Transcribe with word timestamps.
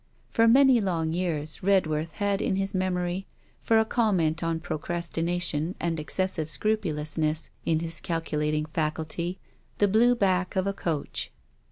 For 0.31 0.47
many 0.47 0.81
long 0.81 1.13
years 1.13 1.61
Redworth 1.61 2.13
had 2.13 2.41
in 2.41 2.55
his 2.55 2.73
memory, 2.73 3.27
for 3.59 3.77
a 3.77 3.85
comment 3.85 4.41
on 4.41 4.59
procrastination 4.59 5.75
and 5.79 5.99
excessive 5.99 6.49
scrupulousness 6.49 7.51
in 7.67 7.81
his 7.81 8.01
calculating 8.01 8.65
faculty, 8.65 9.37
the 9.77 9.87
blue 9.87 10.15
back 10.15 10.55
of 10.55 10.65
a 10.65 10.73
coach. 10.73 11.31